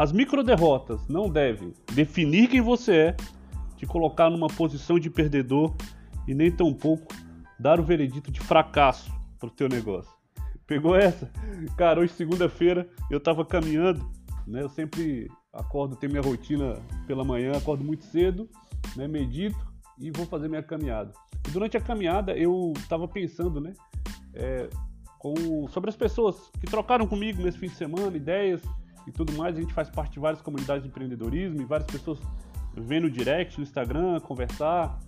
As 0.00 0.12
micro 0.12 0.42
derrotas 0.42 1.06
não 1.08 1.28
devem 1.28 1.74
definir 1.92 2.48
quem 2.48 2.62
você 2.62 2.96
é, 2.96 3.16
te 3.76 3.84
colocar 3.84 4.30
numa 4.30 4.46
posição 4.46 4.98
de 4.98 5.10
perdedor 5.10 5.74
e 6.26 6.34
nem 6.34 6.50
tampouco 6.50 7.14
dar 7.58 7.78
o 7.78 7.82
veredito 7.82 8.30
de 8.32 8.40
fracasso 8.40 9.12
pro 9.38 9.50
teu 9.50 9.68
negócio. 9.68 10.10
Pegou 10.66 10.96
essa? 10.96 11.30
Cara, 11.76 12.00
hoje 12.00 12.14
segunda-feira 12.14 12.88
eu 13.10 13.20
tava 13.20 13.44
caminhando, 13.44 14.10
né? 14.46 14.62
Eu 14.62 14.70
sempre 14.70 15.30
acordo, 15.52 15.96
tenho 15.96 16.12
minha 16.12 16.22
rotina 16.22 16.78
pela 17.06 17.22
manhã, 17.22 17.52
acordo 17.52 17.84
muito 17.84 18.04
cedo, 18.04 18.48
né? 18.96 19.06
Medito 19.06 19.70
e 19.98 20.10
vou 20.10 20.24
fazer 20.24 20.48
minha 20.48 20.62
caminhada. 20.62 21.12
E 21.46 21.50
durante 21.50 21.76
a 21.76 21.80
caminhada 21.80 22.34
eu 22.34 22.72
tava 22.88 23.06
pensando, 23.06 23.60
né? 23.60 23.74
É, 24.32 24.66
com, 25.18 25.68
sobre 25.68 25.90
as 25.90 25.96
pessoas 25.96 26.50
que 26.58 26.66
trocaram 26.66 27.06
comigo 27.06 27.42
nesse 27.42 27.58
fim 27.58 27.66
de 27.66 27.74
semana, 27.74 28.16
ideias 28.16 28.62
e 29.06 29.12
tudo 29.12 29.32
mais. 29.34 29.56
A 29.56 29.60
gente 29.60 29.72
faz 29.72 29.88
parte 29.88 30.14
de 30.14 30.20
várias 30.20 30.42
comunidades 30.42 30.82
de 30.82 30.88
empreendedorismo 30.88 31.60
e 31.60 31.64
várias 31.64 31.90
pessoas 31.90 32.18
vêm 32.74 33.00
no 33.00 33.10
direct, 33.10 33.58
no 33.58 33.64
Instagram, 33.64 34.20
conversar. 34.20 34.98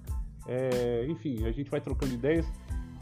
É, 0.46 1.06
enfim, 1.09 1.45
a 1.46 1.52
gente 1.52 1.70
vai 1.70 1.80
trocando 1.80 2.12
ideias. 2.12 2.47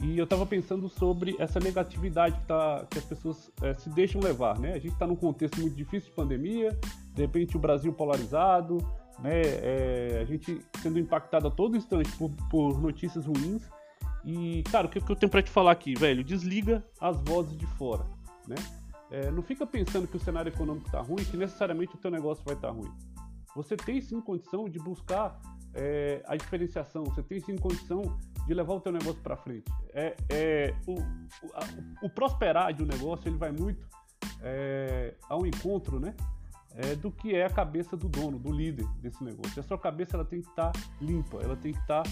E 0.03 0.17
eu 0.17 0.25
estava 0.25 0.47
pensando 0.47 0.89
sobre 0.89 1.37
essa 1.39 1.61
negatividade 1.61 2.39
que, 2.39 2.47
tá, 2.47 2.87
que 2.89 2.99
as 2.99 3.05
pessoas 3.05 3.51
é, 3.63 3.75
se 3.75 3.91
deixam 3.91 4.21
levar, 4.21 4.59
né? 4.59 4.71
A 4.71 4.79
gente 4.79 4.93
está 4.93 5.07
num 5.07 5.17
contexto 5.17 5.61
muito 5.61 5.77
difícil 5.77 6.09
de 6.09 6.17
pandemia, 6.17 6.79
de 7.15 7.23
repente 7.23 7.55
o 7.55 7.61
Brasil 7.61 7.93
polarizado, 7.93 8.79
né? 9.19 9.43
É, 9.43 10.19
a 10.23 10.25
gente 10.25 10.59
sendo 10.81 10.99
impactado 10.99 11.49
a 11.49 11.51
todo 11.51 11.77
instante 11.77 12.11
por, 12.13 12.31
por 12.51 12.81
notícias 12.81 13.27
ruins. 13.27 13.69
E, 14.25 14.63
cara, 14.71 14.87
o 14.87 14.91
que, 14.91 15.01
que 15.01 15.13
eu 15.13 15.17
tenho 15.17 15.31
para 15.31 15.43
te 15.43 15.51
falar 15.51 15.73
aqui, 15.73 15.95
velho? 15.95 16.25
Desliga 16.25 16.83
as 16.99 17.21
vozes 17.21 17.57
de 17.57 17.67
fora, 17.67 18.07
né? 18.49 18.57
É, 19.11 19.31
não 19.31 19.43
fica 19.43 19.67
pensando 19.67 20.07
que 20.07 20.17
o 20.17 20.21
cenário 20.21 20.51
econômico 20.51 20.87
está 20.87 21.01
ruim, 21.01 21.25
que 21.25 21.37
necessariamente 21.37 21.95
o 21.95 21.99
teu 21.99 22.11
negócio 22.11 22.45
vai 22.45 22.55
estar 22.55 22.69
tá 22.69 22.75
ruim. 22.75 22.93
Você 23.55 23.77
tem 23.77 24.01
sim 24.01 24.21
condição 24.21 24.69
de 24.69 24.79
buscar 24.79 25.41
é, 25.75 26.23
a 26.27 26.37
diferenciação, 26.37 27.05
você 27.05 27.23
tem 27.23 27.41
sim 27.41 27.57
condição 27.57 28.03
de 28.47 28.55
levar 28.55 28.75
o 28.75 28.81
teu 28.81 28.93
negócio 28.93 29.21
para 29.21 29.37
frente. 29.37 29.71
É, 29.93 30.17
é 30.29 30.75
o, 30.87 30.95
o, 30.95 31.53
a, 31.55 32.07
o, 32.07 32.11
prosperar 32.11 32.73
de 32.73 32.83
um 32.83 32.87
negócio 32.87 33.29
ele 33.29 33.37
vai 33.37 33.51
muito 33.51 33.89
é, 34.41 35.15
ao 35.29 35.45
encontro, 35.47 35.99
né? 35.99 36.15
É, 36.73 36.95
do 36.95 37.11
que 37.11 37.35
é 37.35 37.45
a 37.45 37.51
cabeça 37.51 37.97
do 37.97 38.09
dono, 38.09 38.39
do 38.39 38.53
líder 38.53 38.87
desse 39.01 39.23
negócio. 39.25 39.59
A 39.59 39.63
sua 39.63 39.79
cabeça 39.79 40.17
ela 40.17 40.25
tem 40.25 40.41
que 40.41 40.49
estar 40.49 40.71
tá 40.71 40.81
limpa, 41.01 41.39
ela 41.43 41.57
tem 41.57 41.73
que 41.73 41.81
estar 41.81 42.05
tá 42.05 42.11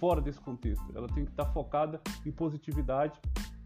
fora 0.00 0.20
desse 0.20 0.40
contexto, 0.40 0.84
ela 0.96 1.06
tem 1.06 1.24
que 1.24 1.30
estar 1.30 1.44
tá 1.44 1.52
focada 1.52 2.00
em 2.26 2.32
positividade 2.32 3.20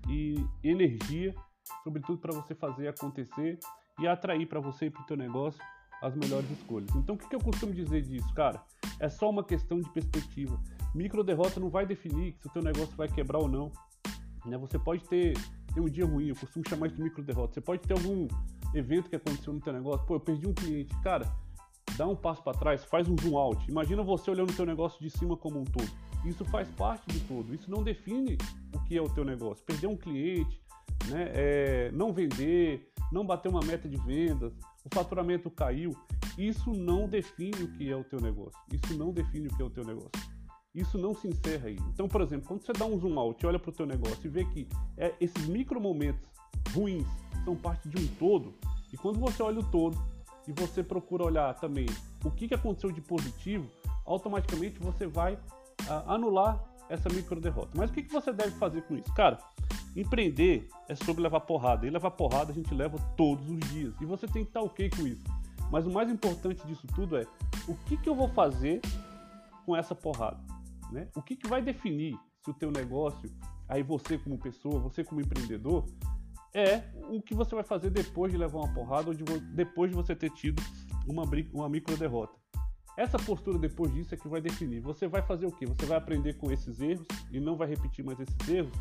e 0.06 0.44
energia 0.62 1.34
sobretudo 1.82 2.18
para 2.18 2.32
você 2.32 2.54
fazer 2.54 2.88
acontecer 2.88 3.58
e 3.98 4.06
atrair 4.06 4.46
para 4.46 4.60
você 4.60 4.86
e 4.86 4.90
para 4.90 5.02
o 5.02 5.06
teu 5.06 5.16
negócio 5.16 5.62
as 6.02 6.14
melhores 6.14 6.50
escolhas. 6.50 6.90
Então, 6.94 7.14
o 7.14 7.18
que, 7.18 7.28
que 7.28 7.34
eu 7.34 7.40
costumo 7.40 7.72
dizer 7.72 8.02
disso, 8.02 8.32
cara? 8.34 8.62
É 9.00 9.08
só 9.08 9.30
uma 9.30 9.42
questão 9.42 9.80
de 9.80 9.88
perspectiva. 9.90 10.60
Micro 10.94 11.24
derrota 11.24 11.58
não 11.58 11.70
vai 11.70 11.86
definir 11.86 12.36
se 12.40 12.46
o 12.46 12.50
teu 12.50 12.62
negócio 12.62 12.94
vai 12.96 13.08
quebrar 13.08 13.38
ou 13.38 13.48
não. 13.48 13.72
Né? 14.44 14.58
Você 14.58 14.78
pode 14.78 15.02
ter, 15.04 15.34
ter 15.72 15.80
um 15.80 15.88
dia 15.88 16.04
ruim, 16.04 16.28
eu 16.28 16.36
costumo 16.36 16.64
chamar 16.68 16.88
isso 16.88 16.96
de 16.96 17.02
micro 17.02 17.22
derrota. 17.22 17.54
Você 17.54 17.60
pode 17.60 17.82
ter 17.82 17.94
algum 17.94 18.28
evento 18.74 19.08
que 19.08 19.16
aconteceu 19.16 19.52
no 19.52 19.60
teu 19.60 19.72
negócio. 19.72 20.06
Pô, 20.06 20.16
eu 20.16 20.20
perdi 20.20 20.46
um 20.46 20.52
cliente. 20.52 20.94
Cara, 21.02 21.26
dá 21.96 22.06
um 22.06 22.16
passo 22.16 22.42
para 22.42 22.58
trás, 22.58 22.84
faz 22.84 23.08
um 23.08 23.16
zoom 23.20 23.36
out. 23.38 23.70
Imagina 23.70 24.02
você 24.02 24.30
olhando 24.30 24.50
o 24.50 24.54
teu 24.54 24.66
negócio 24.66 25.00
de 25.00 25.10
cima 25.10 25.36
como 25.36 25.60
um 25.60 25.64
todo. 25.64 25.90
Isso 26.24 26.44
faz 26.44 26.68
parte 26.70 27.06
de 27.10 27.20
tudo. 27.20 27.54
Isso 27.54 27.70
não 27.70 27.82
define 27.82 28.36
o 28.74 28.80
que 28.84 28.96
é 28.96 29.02
o 29.02 29.08
teu 29.08 29.24
negócio. 29.24 29.64
Perder 29.64 29.86
um 29.86 29.96
cliente, 29.96 30.60
né? 31.08 31.30
É, 31.34 31.90
não 31.92 32.12
vender, 32.12 32.90
não 33.12 33.24
bater 33.24 33.48
uma 33.48 33.60
meta 33.60 33.88
de 33.88 33.96
vendas, 33.98 34.52
o 34.84 34.94
faturamento 34.94 35.50
caiu, 35.50 35.96
isso 36.36 36.72
não 36.72 37.08
define 37.08 37.62
o 37.62 37.72
que 37.72 37.90
é 37.90 37.96
o 37.96 38.04
teu 38.04 38.20
negócio. 38.20 38.58
Isso 38.72 38.96
não 38.96 39.12
define 39.12 39.48
o 39.48 39.56
que 39.56 39.62
é 39.62 39.64
o 39.64 39.70
teu 39.70 39.84
negócio. 39.84 40.10
Isso 40.74 40.98
não 40.98 41.14
se 41.14 41.28
encerra 41.28 41.68
aí. 41.68 41.78
Então, 41.92 42.08
por 42.08 42.20
exemplo, 42.20 42.48
quando 42.48 42.62
você 42.62 42.72
dá 42.72 42.84
um 42.84 42.98
zoom 42.98 43.18
out, 43.18 43.46
olha 43.46 43.58
para 43.58 43.70
o 43.70 43.72
teu 43.72 43.86
negócio 43.86 44.26
e 44.26 44.28
vê 44.28 44.44
que 44.44 44.68
é, 44.96 45.14
esses 45.20 45.46
micro 45.46 45.80
momentos 45.80 46.28
ruins 46.74 47.06
são 47.44 47.54
parte 47.54 47.88
de 47.88 48.02
um 48.02 48.06
todo, 48.18 48.54
e 48.92 48.96
quando 48.96 49.20
você 49.20 49.42
olha 49.42 49.60
o 49.60 49.64
todo 49.64 49.96
e 50.46 50.52
você 50.52 50.82
procura 50.82 51.24
olhar 51.24 51.54
também 51.54 51.86
o 52.24 52.30
que, 52.30 52.48
que 52.48 52.54
aconteceu 52.54 52.90
de 52.90 53.00
positivo, 53.00 53.68
automaticamente 54.04 54.78
você 54.78 55.06
vai 55.06 55.38
ah, 55.88 56.14
anular 56.14 56.62
essa 56.88 57.08
micro 57.08 57.40
derrota. 57.40 57.70
Mas 57.74 57.90
o 57.90 57.92
que, 57.92 58.02
que 58.02 58.12
você 58.12 58.32
deve 58.32 58.52
fazer 58.52 58.82
com 58.82 58.96
isso? 58.96 59.12
Cara, 59.14 59.38
Empreender 59.96 60.68
é 60.88 60.94
sobre 60.94 61.22
levar 61.22 61.40
porrada. 61.40 61.86
E 61.86 61.90
levar 61.90 62.10
porrada 62.10 62.50
a 62.50 62.54
gente 62.54 62.74
leva 62.74 62.98
todos 63.16 63.48
os 63.48 63.60
dias. 63.70 63.94
E 64.00 64.04
você 64.04 64.26
tem 64.26 64.42
que 64.42 64.50
estar 64.50 64.60
ok 64.60 64.90
com 64.90 65.06
isso. 65.06 65.24
Mas 65.70 65.86
o 65.86 65.90
mais 65.92 66.10
importante 66.10 66.66
disso 66.66 66.86
tudo 66.94 67.16
é 67.16 67.26
o 67.68 67.74
que, 67.86 67.96
que 67.96 68.08
eu 68.08 68.14
vou 68.14 68.28
fazer 68.28 68.80
com 69.64 69.76
essa 69.76 69.94
porrada. 69.94 70.40
Né? 70.90 71.08
O 71.14 71.22
que, 71.22 71.36
que 71.36 71.48
vai 71.48 71.62
definir 71.62 72.18
se 72.42 72.50
o 72.50 72.54
teu 72.54 72.70
negócio, 72.70 73.30
aí 73.68 73.82
você 73.82 74.18
como 74.18 74.38
pessoa, 74.38 74.78
você 74.78 75.02
como 75.02 75.20
empreendedor, 75.20 75.86
é 76.52 76.82
o 77.08 77.20
que 77.20 77.34
você 77.34 77.54
vai 77.54 77.64
fazer 77.64 77.90
depois 77.90 78.30
de 78.30 78.38
levar 78.38 78.58
uma 78.58 78.72
porrada 78.72 79.08
ou 79.08 79.14
de, 79.14 79.24
depois 79.54 79.90
de 79.90 79.96
você 79.96 80.14
ter 80.14 80.30
tido 80.30 80.62
uma, 81.06 81.24
uma 81.52 81.68
micro 81.68 81.96
derrota. 81.96 82.43
Essa 82.96 83.18
postura 83.18 83.58
depois 83.58 83.92
disso 83.92 84.14
é 84.14 84.16
que 84.16 84.28
vai 84.28 84.40
definir. 84.40 84.80
Você 84.80 85.08
vai 85.08 85.22
fazer 85.22 85.46
o 85.46 85.52
quê? 85.52 85.66
Você 85.66 85.84
vai 85.86 85.98
aprender 85.98 86.34
com 86.34 86.50
esses 86.52 86.80
erros 86.80 87.06
e 87.32 87.40
não 87.40 87.56
vai 87.56 87.68
repetir 87.68 88.04
mais 88.04 88.18
esses 88.20 88.48
erros? 88.48 88.72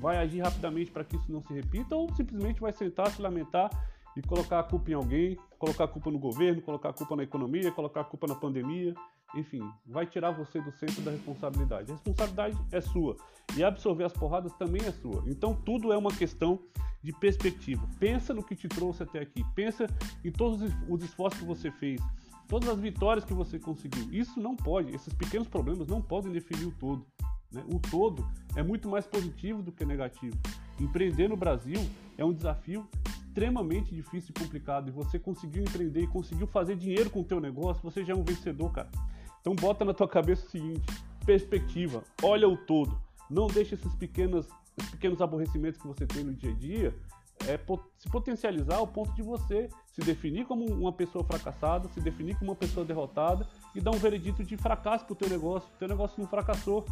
vai 0.00 0.16
agir 0.18 0.40
rapidamente 0.40 0.90
para 0.90 1.04
que 1.04 1.16
isso 1.16 1.30
não 1.30 1.42
se 1.42 1.52
repita 1.52 1.94
ou 1.94 2.12
simplesmente 2.14 2.60
vai 2.60 2.72
sentar, 2.72 3.10
se 3.10 3.20
lamentar 3.20 3.70
e 4.16 4.22
colocar 4.22 4.60
a 4.60 4.62
culpa 4.62 4.90
em 4.90 4.94
alguém, 4.94 5.38
colocar 5.58 5.84
a 5.84 5.88
culpa 5.88 6.10
no 6.10 6.18
governo, 6.18 6.62
colocar 6.62 6.90
a 6.90 6.92
culpa 6.92 7.16
na 7.16 7.22
economia, 7.22 7.70
colocar 7.72 8.00
a 8.00 8.04
culpa 8.04 8.26
na 8.26 8.34
pandemia, 8.34 8.94
enfim, 9.34 9.60
vai 9.86 10.06
tirar 10.06 10.30
você 10.30 10.60
do 10.60 10.72
centro 10.72 11.02
da 11.02 11.10
responsabilidade. 11.10 11.90
A 11.90 11.94
responsabilidade 11.94 12.58
é 12.72 12.80
sua 12.80 13.16
e 13.56 13.62
absorver 13.62 14.04
as 14.04 14.12
porradas 14.12 14.52
também 14.54 14.82
é 14.84 14.92
sua. 14.92 15.22
Então 15.26 15.54
tudo 15.54 15.92
é 15.92 15.96
uma 15.96 16.10
questão 16.10 16.60
de 17.02 17.12
perspectiva. 17.12 17.86
Pensa 18.00 18.34
no 18.34 18.42
que 18.42 18.56
te 18.56 18.68
trouxe 18.68 19.02
até 19.02 19.20
aqui, 19.20 19.44
pensa 19.54 19.86
em 20.24 20.32
todos 20.32 20.60
os 20.88 21.02
esforços 21.02 21.40
que 21.40 21.46
você 21.46 21.70
fez, 21.70 22.00
todas 22.48 22.68
as 22.68 22.80
vitórias 22.80 23.24
que 23.24 23.34
você 23.34 23.58
conseguiu. 23.58 24.08
Isso 24.10 24.40
não 24.40 24.56
pode, 24.56 24.94
esses 24.94 25.12
pequenos 25.12 25.46
problemas 25.46 25.86
não 25.86 26.00
podem 26.00 26.32
definir 26.32 26.66
o 26.66 26.72
todo. 26.72 27.06
Né? 27.52 27.62
O 27.72 27.78
todo 27.78 28.26
é 28.56 28.62
muito 28.62 28.88
mais 28.88 29.06
positivo 29.06 29.62
do 29.62 29.70
que 29.70 29.84
negativo. 29.84 30.36
Empreender 30.80 31.28
no 31.28 31.36
Brasil 31.36 31.78
é 32.16 32.24
um 32.24 32.32
desafio 32.32 32.88
extremamente 33.06 33.94
difícil 33.94 34.32
e 34.34 34.40
complicado. 34.40 34.88
E 34.88 34.90
você 34.90 35.18
conseguiu 35.18 35.62
empreender 35.62 36.02
e 36.02 36.06
conseguiu 36.06 36.46
fazer 36.46 36.76
dinheiro 36.76 37.10
com 37.10 37.20
o 37.20 37.24
teu 37.24 37.40
negócio, 37.40 37.82
você 37.82 38.04
já 38.04 38.12
é 38.12 38.16
um 38.16 38.24
vencedor, 38.24 38.72
cara. 38.72 38.90
Então 39.40 39.54
bota 39.54 39.84
na 39.84 39.92
tua 39.94 40.08
cabeça 40.08 40.46
o 40.46 40.50
seguinte: 40.50 40.86
perspectiva, 41.24 42.02
olha 42.22 42.48
o 42.48 42.56
todo. 42.56 42.98
Não 43.30 43.46
deixe 43.46 43.74
esses 43.74 43.94
pequenos, 43.94 44.48
esses 44.76 44.90
pequenos 44.90 45.20
aborrecimentos 45.20 45.80
que 45.80 45.86
você 45.86 46.06
tem 46.06 46.24
no 46.24 46.32
dia 46.32 46.50
a 46.50 46.54
dia 46.54 46.94
é, 47.48 47.58
se 47.98 48.08
potencializar 48.10 48.76
ao 48.76 48.86
ponto 48.86 49.12
de 49.14 49.22
você 49.22 49.68
se 49.92 50.00
definir 50.02 50.46
como 50.46 50.64
uma 50.66 50.92
pessoa 50.92 51.24
fracassada, 51.24 51.88
se 51.88 52.00
definir 52.00 52.36
como 52.38 52.50
uma 52.50 52.56
pessoa 52.56 52.84
derrotada 52.84 53.46
e 53.74 53.80
dar 53.80 53.90
um 53.90 53.98
veredito 53.98 54.44
de 54.44 54.56
fracasso 54.56 55.04
para 55.04 55.14
o 55.14 55.16
teu 55.16 55.28
negócio. 55.28 55.68
O 55.74 55.78
teu 55.78 55.88
negócio 55.88 56.20
não 56.20 56.28
fracassou. 56.28 56.84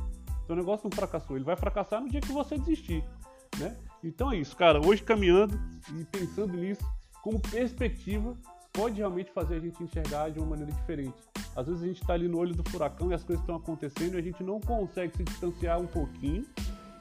Seu 0.46 0.54
negócio 0.54 0.88
não 0.88 0.96
fracassou, 0.96 1.36
ele 1.36 1.44
vai 1.44 1.56
fracassar 1.56 2.00
no 2.00 2.08
dia 2.08 2.20
que 2.20 2.30
você 2.30 2.56
desistir, 2.56 3.04
né? 3.58 3.76
Então 4.02 4.30
é 4.30 4.36
isso, 4.36 4.56
cara. 4.56 4.80
Hoje 4.80 5.02
caminhando 5.02 5.58
e 5.92 6.04
pensando 6.04 6.56
nisso, 6.56 6.82
como 7.20 7.40
perspectiva, 7.40 8.36
pode 8.72 8.98
realmente 8.98 9.32
fazer 9.32 9.56
a 9.56 9.58
gente 9.58 9.82
enxergar 9.82 10.30
de 10.30 10.38
uma 10.38 10.46
maneira 10.46 10.70
diferente. 10.70 11.16
Às 11.56 11.66
vezes 11.66 11.82
a 11.82 11.86
gente 11.86 12.00
está 12.00 12.12
ali 12.12 12.28
no 12.28 12.38
olho 12.38 12.54
do 12.54 12.62
furacão 12.70 13.10
e 13.10 13.14
as 13.14 13.24
coisas 13.24 13.42
estão 13.42 13.56
acontecendo 13.56 14.14
e 14.14 14.18
a 14.18 14.22
gente 14.22 14.44
não 14.44 14.60
consegue 14.60 15.16
se 15.16 15.24
distanciar 15.24 15.80
um 15.80 15.86
pouquinho 15.86 16.44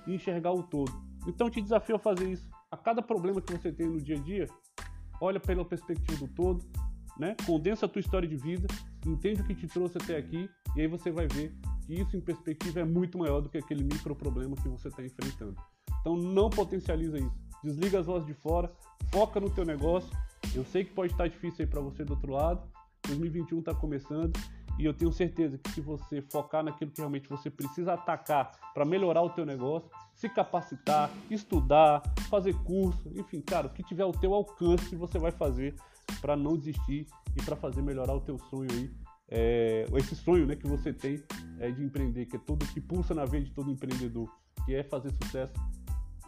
e 0.07 0.15
enxergar 0.15 0.51
o 0.51 0.63
todo. 0.63 0.91
Então 1.27 1.47
te 1.47 1.61
desafio 1.61 1.97
a 1.97 1.99
fazer 1.99 2.27
isso. 2.27 2.54
A 2.71 2.77
cada 2.77 3.01
problema 3.01 3.41
que 3.41 3.53
você 3.53 3.71
tem 3.71 3.87
no 3.87 4.01
dia 4.01 4.17
a 4.17 4.19
dia, 4.19 4.47
olha 5.21 5.39
pela 5.39 5.63
perspectiva 5.63 6.25
do 6.25 6.33
todo, 6.33 6.65
né? 7.17 7.35
Condensa 7.45 7.85
a 7.85 7.89
tua 7.89 7.99
história 7.99 8.27
de 8.27 8.35
vida, 8.35 8.67
entende 9.05 9.41
o 9.41 9.45
que 9.45 9.55
te 9.55 9.67
trouxe 9.67 9.97
até 9.97 10.17
aqui 10.17 10.49
e 10.75 10.81
aí 10.81 10.87
você 10.87 11.11
vai 11.11 11.27
ver 11.27 11.55
que 11.85 11.93
isso 11.93 12.17
em 12.17 12.21
perspectiva 12.21 12.81
é 12.81 12.85
muito 12.85 13.17
maior 13.17 13.41
do 13.41 13.49
que 13.49 13.57
aquele 13.57 13.83
micro 13.83 14.15
problema 14.15 14.55
que 14.55 14.67
você 14.67 14.87
está 14.87 15.03
enfrentando. 15.03 15.55
Então 16.01 16.15
não 16.17 16.49
potencializa 16.49 17.17
isso. 17.17 17.45
Desliga 17.63 17.99
as 17.99 18.05
vozes 18.05 18.27
de 18.27 18.33
fora, 18.33 18.71
foca 19.11 19.39
no 19.39 19.49
teu 19.49 19.65
negócio. 19.65 20.11
Eu 20.53 20.65
sei 20.65 20.83
que 20.83 20.93
pode 20.93 21.13
estar 21.13 21.27
difícil 21.27 21.63
aí 21.63 21.67
para 21.67 21.81
você 21.81 22.03
do 22.03 22.13
outro 22.13 22.31
lado. 22.31 22.67
2021 23.07 23.59
está 23.59 23.73
começando 23.73 24.37
e 24.77 24.85
eu 24.85 24.93
tenho 24.93 25.11
certeza 25.11 25.57
que 25.57 25.69
se 25.71 25.81
você 25.81 26.21
focar 26.21 26.63
naquilo 26.63 26.91
que 26.91 26.99
realmente 26.99 27.29
você 27.29 27.49
precisa 27.49 27.93
atacar 27.93 28.51
para 28.73 28.83
melhorar 28.83 29.21
o 29.21 29.29
teu 29.29 29.45
negócio, 29.45 29.89
se 30.13 30.27
capacitar, 30.27 31.09
estudar, 31.29 32.01
fazer 32.25 32.53
curso, 32.63 33.11
enfim, 33.15 33.41
cara, 33.41 33.67
o 33.67 33.69
que 33.69 33.83
tiver 33.83 34.03
ao 34.03 34.11
teu 34.11 34.33
alcance 34.33 34.95
você 34.95 35.17
vai 35.17 35.31
fazer 35.31 35.75
para 36.21 36.35
não 36.35 36.57
desistir 36.57 37.07
e 37.35 37.41
para 37.43 37.55
fazer 37.55 37.81
melhorar 37.81 38.13
o 38.13 38.21
teu 38.21 38.37
sonho 38.37 38.69
aí 38.71 38.91
é, 39.29 39.85
esse 39.95 40.15
sonho 40.15 40.45
né, 40.45 40.55
que 40.55 40.67
você 40.67 40.93
tem 40.93 41.21
é, 41.59 41.71
de 41.71 41.83
empreender, 41.83 42.25
que 42.25 42.35
é 42.35 42.39
todo 42.39 42.65
que 42.65 42.79
pulsa 42.79 43.13
na 43.13 43.25
veia 43.25 43.43
de 43.43 43.51
todo 43.51 43.71
empreendedor, 43.71 44.29
que 44.65 44.75
é 44.75 44.83
fazer 44.83 45.11
sucesso 45.23 45.53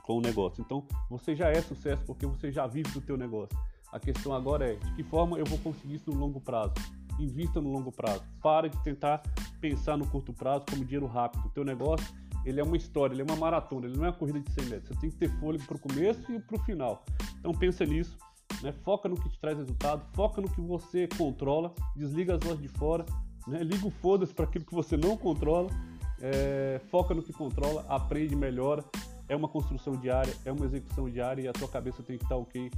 com 0.03 0.17
o 0.17 0.21
negócio. 0.21 0.63
Então, 0.65 0.85
você 1.09 1.35
já 1.35 1.49
é 1.49 1.61
sucesso 1.61 2.03
porque 2.05 2.25
você 2.25 2.51
já 2.51 2.65
vive 2.65 2.89
do 2.91 3.01
teu 3.01 3.17
negócio. 3.17 3.57
A 3.91 3.99
questão 3.99 4.33
agora 4.33 4.73
é 4.73 4.75
de 4.75 4.95
que 4.95 5.03
forma 5.03 5.37
eu 5.37 5.45
vou 5.45 5.57
conseguir 5.59 5.95
isso 5.95 6.11
no 6.11 6.19
longo 6.19 6.41
prazo. 6.41 6.73
Invista 7.19 7.61
no 7.61 7.71
longo 7.71 7.91
prazo. 7.91 8.23
Para 8.41 8.69
de 8.69 8.77
tentar 8.83 9.21
pensar 9.59 9.97
no 9.97 10.07
curto 10.07 10.33
prazo 10.33 10.65
como 10.69 10.83
dinheiro 10.83 11.07
rápido. 11.07 11.45
O 11.45 11.49
teu 11.49 11.63
negócio 11.63 12.05
ele 12.47 12.61
é 12.61 12.63
uma 12.63 12.77
história, 12.77 13.13
ele 13.13 13.21
é 13.21 13.25
uma 13.25 13.35
maratona, 13.35 13.87
ele 13.87 13.97
não 13.97 14.05
é 14.05 14.07
uma 14.07 14.15
corrida 14.15 14.39
de 14.39 14.49
100 14.53 14.65
metros. 14.65 14.87
Você 14.87 15.01
tem 15.01 15.09
que 15.09 15.17
ter 15.17 15.29
fôlego 15.37 15.65
para 15.65 15.75
o 15.75 15.79
começo 15.79 16.31
e 16.31 16.39
para 16.39 16.55
o 16.55 16.63
final. 16.63 17.03
Então 17.39 17.51
pensa 17.51 17.85
nisso, 17.85 18.17
né? 18.63 18.71
foca 18.71 19.09
no 19.09 19.15
que 19.15 19.29
te 19.29 19.37
traz 19.37 19.57
resultado, 19.57 20.05
foca 20.13 20.41
no 20.41 20.49
que 20.49 20.61
você 20.61 21.09
controla, 21.17 21.73
desliga 21.93 22.35
as 22.35 22.39
vozes 22.41 22.61
de 22.61 22.69
fora, 22.69 23.05
né? 23.45 23.61
liga 23.61 23.85
o 23.85 23.91
foda-se 23.91 24.33
para 24.33 24.45
aquilo 24.45 24.63
que 24.63 24.73
você 24.73 24.95
não 24.95 25.17
controla, 25.17 25.69
é, 26.21 26.79
foca 26.89 27.13
no 27.13 27.21
que 27.21 27.33
controla, 27.33 27.85
aprende, 27.89 28.35
melhora. 28.35 28.83
É 29.29 29.35
uma 29.35 29.49
construção 29.49 29.97
diária, 29.97 30.33
é 30.45 30.51
uma 30.53 30.65
execução 30.65 31.09
diária 31.09 31.41
e 31.41 31.47
a 31.49 31.53
tua 31.53 31.67
cabeça 31.67 32.01
tem 32.01 32.17
que 32.17 32.23
estar 32.23 32.37
ok 32.37 32.71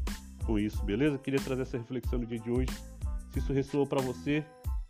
com 0.47 0.57
isso, 0.57 0.83
beleza? 0.83 1.19
Queria 1.19 1.39
trazer 1.39 1.61
essa 1.61 1.77
reflexão 1.77 2.17
no 2.17 2.25
dia 2.25 2.39
de 2.39 2.49
hoje. 2.49 2.71
Se 3.29 3.37
isso 3.37 3.53
ressoou 3.53 3.85
para 3.85 4.01
você, 4.01 4.43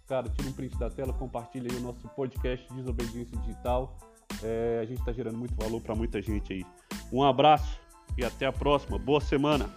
cara, 0.08 0.30
tira 0.30 0.48
um 0.48 0.54
print 0.54 0.78
da 0.78 0.90
tela, 0.90 1.12
compartilha 1.12 1.70
aí 1.70 1.78
o 1.78 1.82
nosso 1.82 2.08
podcast 2.16 2.66
Desobediência 2.74 3.38
Digital. 3.40 3.98
É, 4.44 4.80
a 4.82 4.86
gente 4.86 5.00
está 5.00 5.12
gerando 5.12 5.38
muito 5.38 5.56
valor 5.56 5.82
para 5.82 5.96
muita 5.96 6.22
gente 6.22 6.54
aí. 6.54 6.66
Um 7.12 7.24
abraço 7.24 7.80
e 8.18 8.24
até 8.24 8.46
a 8.46 8.52
próxima. 8.52 8.98
Boa 8.98 9.22
semana! 9.22 9.70